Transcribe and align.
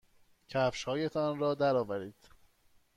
کفشهایتان 0.49 1.39
را 1.39 1.55
درآورید. 1.55 2.29